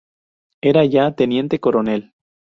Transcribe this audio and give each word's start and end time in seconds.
Era 0.61 0.83
ya 0.83 1.15
teniente 1.15 1.59
coronel. 1.59 2.11